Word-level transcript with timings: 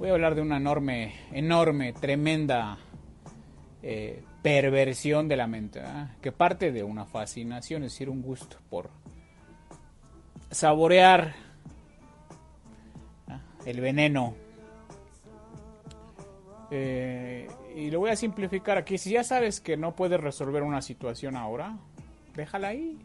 voy 0.00 0.08
a 0.08 0.12
hablar 0.12 0.34
de 0.34 0.40
una 0.40 0.56
enorme, 0.56 1.12
enorme, 1.30 1.92
tremenda 1.92 2.78
eh, 3.82 4.22
perversión 4.42 5.28
de 5.28 5.36
la 5.36 5.46
mente, 5.46 5.82
que 6.22 6.32
parte 6.32 6.72
de 6.72 6.82
una 6.82 7.04
fascinación, 7.04 7.84
es 7.84 7.92
decir, 7.92 8.08
un 8.08 8.22
gusto 8.22 8.56
por 8.70 8.88
saborear 10.50 11.34
el 13.66 13.80
veneno. 13.82 14.34
Eh, 16.70 17.46
y 17.76 17.90
lo 17.90 18.00
voy 18.00 18.08
a 18.08 18.16
simplificar 18.16 18.78
aquí. 18.78 18.96
Si 18.96 19.10
ya 19.10 19.22
sabes 19.22 19.60
que 19.60 19.76
no 19.76 19.94
puedes 19.94 20.18
resolver 20.18 20.62
una 20.62 20.80
situación 20.80 21.36
ahora, 21.36 21.76
déjala 22.34 22.68
ahí. 22.68 22.98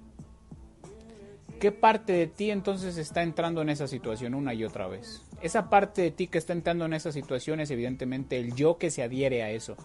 ¿Qué 1.59 1.73
parte 1.73 2.13
de 2.13 2.27
ti 2.27 2.51
entonces 2.51 2.95
está 2.95 3.21
entrando 3.21 3.61
en 3.61 3.67
esa 3.67 3.85
situación 3.85 4.33
una 4.33 4.53
y 4.53 4.63
otra 4.63 4.87
vez? 4.87 5.24
Esa 5.45 5.69
parte 5.69 6.01
de 6.01 6.09
ti 6.09 6.25
que 6.25 6.39
está 6.39 6.53
entrando 6.53 6.85
en 6.85 6.93
esa 6.93 7.11
situación 7.11 7.59
es 7.59 7.69
evidentemente 7.69 8.39
el 8.39 8.55
yo 8.55 8.79
que 8.79 8.89
se 8.89 9.03
adhiere 9.03 9.43
a 9.43 9.51
eso. 9.51 9.77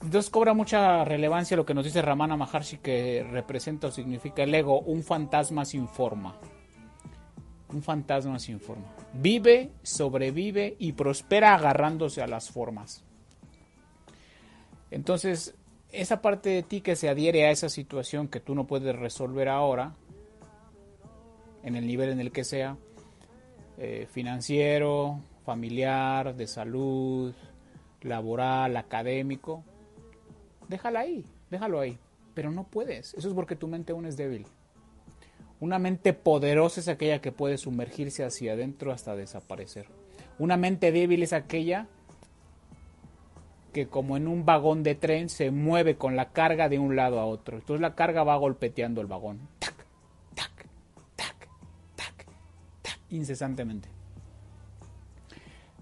Entonces 0.00 0.30
cobra 0.30 0.54
mucha 0.54 1.04
relevancia 1.04 1.56
lo 1.56 1.66
que 1.66 1.74
nos 1.74 1.84
dice 1.84 2.02
Ramana 2.02 2.36
Maharshi 2.36 2.78
que 2.78 3.26
representa 3.28 3.88
o 3.88 3.90
significa 3.90 4.44
el 4.44 4.54
ego, 4.54 4.78
un 4.78 5.02
fantasma 5.02 5.64
sin 5.64 5.88
forma. 5.88 6.36
Un 7.72 7.82
fantasma 7.82 8.38
sin 8.38 8.60
forma. 8.60 8.84
Vive, 9.12 9.72
sobrevive 9.82 10.76
y 10.78 10.92
prospera 10.92 11.56
agarrándose 11.56 12.22
a 12.22 12.28
las 12.28 12.48
formas. 12.48 13.02
Entonces, 14.92 15.56
esa 15.90 16.22
parte 16.22 16.50
de 16.50 16.62
ti 16.62 16.80
que 16.80 16.94
se 16.94 17.08
adhiere 17.08 17.44
a 17.44 17.50
esa 17.50 17.68
situación 17.68 18.28
que 18.28 18.38
tú 18.38 18.54
no 18.54 18.68
puedes 18.68 18.94
resolver 18.94 19.48
ahora, 19.48 19.94
en 21.64 21.74
el 21.74 21.88
nivel 21.88 22.10
en 22.10 22.20
el 22.20 22.30
que 22.30 22.44
sea, 22.44 22.76
eh, 23.78 24.06
financiero, 24.10 25.20
familiar, 25.44 26.34
de 26.34 26.46
salud, 26.46 27.32
laboral, 28.02 28.76
académico, 28.76 29.62
déjala 30.68 31.00
ahí, 31.00 31.24
déjalo 31.50 31.80
ahí. 31.80 31.98
Pero 32.34 32.50
no 32.50 32.64
puedes. 32.64 33.14
Eso 33.14 33.28
es 33.28 33.34
porque 33.34 33.56
tu 33.56 33.66
mente 33.66 33.92
aún 33.92 34.06
es 34.06 34.16
débil. 34.16 34.46
Una 35.60 35.78
mente 35.78 36.12
poderosa 36.12 36.80
es 36.80 36.88
aquella 36.88 37.20
que 37.20 37.32
puede 37.32 37.58
sumergirse 37.58 38.24
hacia 38.24 38.52
adentro 38.52 38.92
hasta 38.92 39.16
desaparecer. 39.16 39.86
Una 40.38 40.56
mente 40.56 40.92
débil 40.92 41.24
es 41.24 41.32
aquella 41.32 41.88
que 43.72 43.88
como 43.88 44.16
en 44.16 44.28
un 44.28 44.44
vagón 44.44 44.82
de 44.82 44.94
tren 44.94 45.28
se 45.28 45.50
mueve 45.50 45.96
con 45.96 46.14
la 46.14 46.30
carga 46.30 46.68
de 46.68 46.78
un 46.78 46.94
lado 46.94 47.18
a 47.18 47.26
otro. 47.26 47.56
Entonces 47.58 47.80
la 47.80 47.96
carga 47.96 48.22
va 48.22 48.36
golpeteando 48.36 49.00
el 49.00 49.08
vagón. 49.08 49.40
Tac, 49.58 49.74
incesantemente. 53.10 53.88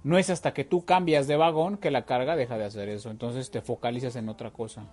No 0.05 0.19
es 0.19 0.31
hasta 0.31 0.55
que 0.55 0.65
tú 0.65 0.85
cambias 0.85 1.27
de 1.27 1.37
vagón 1.37 1.79
que 1.79 1.91
la 1.91 2.05
carga 2.05 2.37
deja 2.37 2.57
de 2.57 2.65
hacer 2.65 2.89
eso. 2.89 3.11
Entonces 3.11 3.51
te 3.51 3.61
focalizas 3.61 4.15
en 4.15 4.29
otra 4.29 4.51
cosa. 4.51 4.85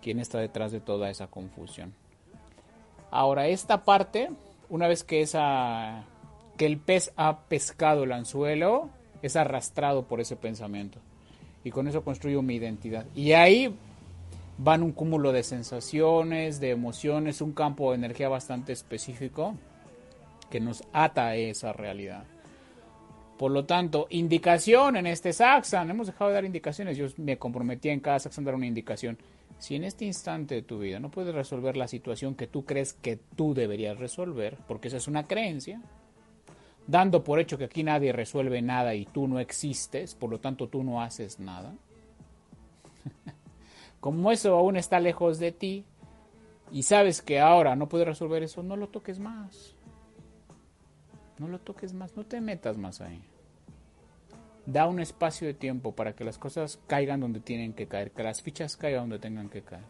¿Quién 0.00 0.20
está 0.20 0.38
detrás 0.38 0.72
de 0.72 0.80
toda 0.80 1.10
esa 1.10 1.26
confusión? 1.26 1.92
Ahora, 3.10 3.48
esta 3.48 3.84
parte, 3.84 4.30
una 4.70 4.88
vez 4.88 5.04
que, 5.04 5.20
esa, 5.20 6.04
que 6.56 6.66
el 6.66 6.78
pez 6.78 7.12
ha 7.16 7.40
pescado 7.40 8.04
el 8.04 8.12
anzuelo, 8.12 8.88
es 9.20 9.36
arrastrado 9.36 10.04
por 10.04 10.20
ese 10.20 10.36
pensamiento. 10.36 10.98
Y 11.62 11.70
con 11.70 11.88
eso 11.88 12.04
construyo 12.04 12.40
mi 12.40 12.54
identidad. 12.54 13.04
Y 13.14 13.32
ahí 13.32 13.74
van 14.56 14.82
un 14.82 14.92
cúmulo 14.92 15.32
de 15.32 15.42
sensaciones, 15.42 16.58
de 16.58 16.70
emociones, 16.70 17.42
un 17.42 17.52
campo 17.52 17.90
de 17.90 17.98
energía 17.98 18.30
bastante 18.30 18.72
específico 18.72 19.54
que 20.50 20.60
nos 20.60 20.82
ata 20.92 21.28
a 21.28 21.36
esa 21.36 21.72
realidad. 21.72 22.24
Por 23.38 23.52
lo 23.52 23.64
tanto, 23.64 24.08
indicación 24.10 24.96
en 24.96 25.06
este 25.06 25.32
Saxan. 25.32 25.90
Hemos 25.90 26.08
dejado 26.08 26.30
de 26.30 26.34
dar 26.34 26.44
indicaciones. 26.44 26.96
Yo 26.96 27.06
me 27.18 27.38
comprometí 27.38 27.88
en 27.88 28.00
cada 28.00 28.18
Saxan 28.18 28.44
dar 28.44 28.56
una 28.56 28.66
indicación. 28.66 29.16
Si 29.58 29.76
en 29.76 29.84
este 29.84 30.04
instante 30.04 30.56
de 30.56 30.62
tu 30.62 30.78
vida 30.80 30.98
no 30.98 31.10
puedes 31.10 31.34
resolver 31.34 31.76
la 31.76 31.88
situación 31.88 32.34
que 32.34 32.48
tú 32.48 32.64
crees 32.64 32.94
que 32.94 33.16
tú 33.36 33.54
deberías 33.54 33.96
resolver, 33.96 34.56
porque 34.66 34.88
esa 34.88 34.96
es 34.96 35.06
una 35.08 35.26
creencia, 35.26 35.80
dando 36.88 37.22
por 37.22 37.38
hecho 37.38 37.58
que 37.58 37.64
aquí 37.64 37.84
nadie 37.84 38.12
resuelve 38.12 38.62
nada 38.62 38.94
y 38.94 39.04
tú 39.04 39.28
no 39.28 39.38
existes, 39.38 40.14
por 40.14 40.30
lo 40.30 40.40
tanto 40.40 40.68
tú 40.68 40.82
no 40.82 41.02
haces 41.02 41.38
nada. 41.38 41.74
Como 44.00 44.32
eso 44.32 44.56
aún 44.56 44.76
está 44.76 44.98
lejos 44.98 45.38
de 45.38 45.52
ti 45.52 45.84
y 46.72 46.82
sabes 46.82 47.22
que 47.22 47.38
ahora 47.40 47.76
no 47.76 47.88
puedes 47.88 48.06
resolver 48.06 48.42
eso, 48.42 48.62
no 48.62 48.76
lo 48.76 48.88
toques 48.88 49.18
más. 49.18 49.74
No 51.38 51.46
lo 51.46 51.60
toques 51.60 51.94
más, 51.94 52.16
no 52.16 52.24
te 52.24 52.40
metas 52.40 52.76
más 52.76 53.00
ahí. 53.00 53.22
Da 54.66 54.86
un 54.86 55.00
espacio 55.00 55.46
de 55.46 55.54
tiempo 55.54 55.92
para 55.92 56.14
que 56.14 56.24
las 56.24 56.36
cosas 56.36 56.80
caigan 56.86 57.20
donde 57.20 57.40
tienen 57.40 57.72
que 57.72 57.86
caer, 57.86 58.10
que 58.10 58.22
las 58.22 58.42
fichas 58.42 58.76
caigan 58.76 59.02
donde 59.02 59.18
tengan 59.18 59.48
que 59.48 59.62
caer. 59.62 59.84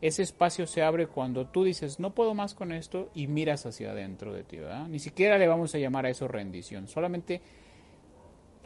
Ese 0.00 0.22
espacio 0.22 0.66
se 0.66 0.82
abre 0.82 1.06
cuando 1.06 1.46
tú 1.46 1.64
dices, 1.64 1.98
no 1.98 2.14
puedo 2.14 2.34
más 2.34 2.54
con 2.54 2.72
esto 2.72 3.10
y 3.14 3.26
miras 3.26 3.66
hacia 3.66 3.90
adentro 3.90 4.32
de 4.32 4.44
ti, 4.44 4.58
¿verdad? 4.58 4.86
Ni 4.86 4.98
siquiera 4.98 5.38
le 5.38 5.48
vamos 5.48 5.74
a 5.74 5.78
llamar 5.78 6.06
a 6.06 6.10
eso 6.10 6.28
rendición, 6.28 6.88
solamente 6.88 7.40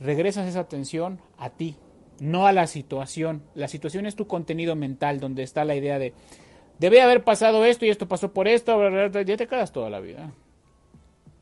regresas 0.01 0.49
esa 0.49 0.61
atención 0.61 1.21
a 1.39 1.51
ti, 1.51 1.77
no 2.21 2.47
a 2.47 2.53
la 2.53 2.67
situación. 2.67 3.43
La 3.55 3.69
situación 3.69 4.07
es 4.07 4.17
tu 4.17 4.27
contenido 4.27 4.75
mental 4.77 5.21
donde 5.21 5.45
está 5.45 5.65
la 5.65 5.77
idea 5.77 5.99
de, 5.99 6.13
debe 6.79 7.01
haber 7.01 7.25
pasado 7.25 7.65
esto 7.65 7.87
y 7.87 7.91
esto 7.91 8.07
pasó 8.09 8.33
por 8.33 8.49
esto, 8.49 8.81
ya 9.23 9.37
te 9.37 9.47
quedas 9.47 9.73
toda 9.73 9.91
la 9.91 10.01
vida 10.01 10.33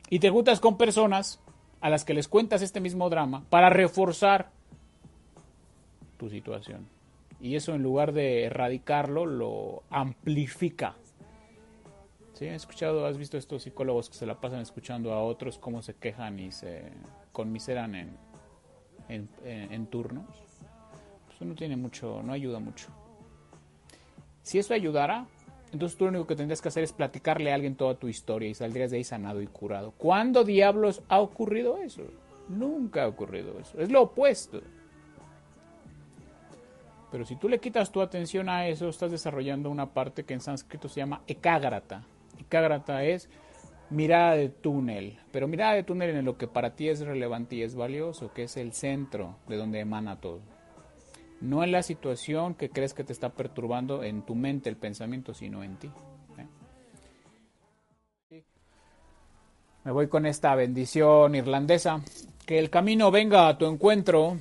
y 0.09 0.19
te 0.19 0.29
juntas 0.29 0.59
con 0.59 0.77
personas 0.77 1.39
a 1.81 1.89
las 1.89 2.05
que 2.05 2.13
les 2.13 2.27
cuentas 2.27 2.61
este 2.61 2.79
mismo 2.79 3.09
drama 3.09 3.43
para 3.49 3.69
reforzar 3.69 4.49
tu 6.17 6.29
situación. 6.29 6.87
Y 7.39 7.55
eso 7.55 7.75
en 7.75 7.83
lugar 7.83 8.13
de 8.13 8.45
erradicarlo, 8.45 9.25
lo 9.25 9.83
amplifica. 9.89 10.95
¿Sí? 12.33 12.47
¿Has 12.47 12.55
escuchado, 12.55 13.05
has 13.05 13.17
visto 13.17 13.37
estos 13.37 13.63
psicólogos 13.63 14.09
que 14.09 14.15
se 14.15 14.25
la 14.25 14.39
pasan 14.39 14.61
escuchando 14.61 15.13
a 15.13 15.23
otros 15.23 15.57
cómo 15.57 15.81
se 15.81 15.95
quejan 15.95 16.39
y 16.39 16.51
se 16.51 16.83
conmiseran 17.31 17.95
en, 17.95 18.17
en, 19.07 19.87
turnos? 19.87 20.25
Eso 21.33 21.45
no 21.45 21.55
tiene 21.55 21.75
mucho, 21.75 22.21
no 22.23 22.33
ayuda 22.33 22.59
mucho. 22.59 22.87
Si 24.43 24.59
eso 24.59 24.73
ayudara, 24.73 25.27
entonces 25.71 25.97
tú 25.97 26.05
lo 26.05 26.11
único 26.11 26.27
que 26.27 26.35
tendrías 26.35 26.61
que 26.61 26.69
hacer 26.69 26.83
es 26.83 26.93
platicarle 26.93 27.51
a 27.51 27.55
alguien 27.55 27.75
toda 27.75 27.95
tu 27.95 28.07
historia 28.07 28.49
y 28.49 28.53
saldrías 28.53 28.91
de 28.91 28.97
ahí 28.97 29.03
sanado 29.03 29.41
y 29.41 29.47
curado. 29.47 29.93
¿Cuándo 29.97 30.43
diablos 30.43 31.01
ha 31.09 31.19
ocurrido 31.19 31.77
eso? 31.77 32.03
Nunca 32.47 33.03
ha 33.03 33.07
ocurrido 33.07 33.59
eso. 33.59 33.79
Es 33.79 33.91
lo 33.91 34.03
opuesto. 34.03 34.61
Pero 37.11 37.25
si 37.25 37.35
tú 37.35 37.49
le 37.49 37.59
quitas 37.59 37.91
tu 37.91 38.01
atención 38.01 38.49
a 38.49 38.67
eso, 38.67 38.89
estás 38.89 39.11
desarrollando 39.11 39.69
una 39.69 39.93
parte 39.93 40.23
que 40.23 40.33
en 40.33 40.41
sánscrito 40.41 40.87
se 40.87 41.01
llama 41.01 41.21
ekágrata. 41.27 42.03
Ekágrata 42.39 43.03
es 43.03 43.29
mirada 43.89 44.35
de 44.35 44.49
túnel, 44.49 45.19
pero 45.31 45.47
mirada 45.47 45.73
de 45.73 45.83
túnel 45.83 46.15
en 46.15 46.25
lo 46.25 46.37
que 46.37 46.47
para 46.47 46.75
ti 46.75 46.89
es 46.89 46.99
relevante 46.99 47.55
y 47.55 47.63
es 47.63 47.75
valioso, 47.75 48.33
que 48.33 48.43
es 48.43 48.57
el 48.57 48.73
centro 48.73 49.37
de 49.47 49.57
donde 49.57 49.79
emana 49.79 50.19
todo 50.19 50.56
no 51.41 51.63
en 51.63 51.71
la 51.71 51.83
situación 51.83 52.55
que 52.55 52.69
crees 52.69 52.93
que 52.93 53.03
te 53.03 53.13
está 53.13 53.29
perturbando 53.29 54.03
en 54.03 54.23
tu 54.23 54.35
mente 54.35 54.69
el 54.69 54.77
pensamiento, 54.77 55.33
sino 55.33 55.63
en 55.63 55.77
ti. 55.77 55.91
¿eh? 58.31 58.43
Me 59.83 59.91
voy 59.91 60.07
con 60.07 60.25
esta 60.25 60.55
bendición 60.55 61.35
irlandesa. 61.35 62.01
Que 62.45 62.59
el 62.59 62.69
camino 62.69 63.11
venga 63.11 63.49
a 63.49 63.57
tu 63.57 63.65
encuentro, 63.65 64.37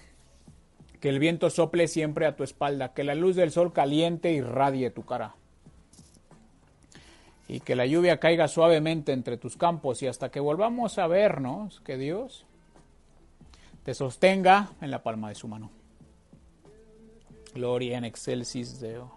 que 1.00 1.08
el 1.08 1.18
viento 1.18 1.50
sople 1.50 1.88
siempre 1.88 2.24
a 2.26 2.36
tu 2.36 2.44
espalda, 2.44 2.94
que 2.94 3.04
la 3.04 3.14
luz 3.14 3.36
del 3.36 3.50
sol 3.50 3.72
caliente 3.72 4.32
irradie 4.32 4.90
tu 4.90 5.04
cara. 5.04 5.34
Y 7.48 7.60
que 7.60 7.76
la 7.76 7.86
lluvia 7.86 8.18
caiga 8.18 8.48
suavemente 8.48 9.12
entre 9.12 9.36
tus 9.36 9.56
campos 9.56 10.02
y 10.02 10.06
hasta 10.06 10.30
que 10.30 10.40
volvamos 10.40 10.98
a 10.98 11.06
vernos, 11.06 11.80
que 11.80 11.96
Dios 11.96 12.46
te 13.84 13.94
sostenga 13.94 14.70
en 14.80 14.90
la 14.90 15.02
palma 15.02 15.28
de 15.28 15.36
su 15.36 15.46
mano. 15.46 15.70
Gloria 17.56 17.96
en 17.96 18.04
excelsis 18.04 18.80
Deo. 18.80 19.15